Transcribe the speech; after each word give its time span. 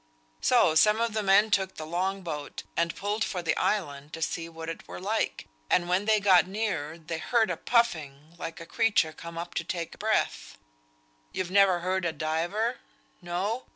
So 0.41 0.73
some 0.73 0.99
of 0.99 1.13
the 1.13 1.21
men 1.21 1.51
took 1.51 1.75
the 1.75 1.85
long 1.85 2.23
boat, 2.23 2.63
and 2.75 2.95
pulled 2.95 3.23
for 3.23 3.43
the 3.43 3.55
island 3.55 4.13
to 4.13 4.21
see 4.23 4.49
what 4.49 4.67
it 4.67 4.87
were 4.87 4.99
like; 4.99 5.47
and 5.69 5.87
when 5.87 6.05
they 6.05 6.19
got 6.19 6.47
near, 6.47 6.97
they 6.97 7.19
heard 7.19 7.51
a 7.51 7.55
puffing, 7.55 8.33
like 8.39 8.59
a 8.59 8.65
creature 8.65 9.13
come 9.13 9.37
up 9.37 9.53
to 9.53 9.63
take 9.63 9.99
breath; 9.99 10.57
you've 11.33 11.51
never 11.51 11.81
heard 11.81 12.03
a 12.05 12.13
diver? 12.13 12.79
No! 13.21 13.65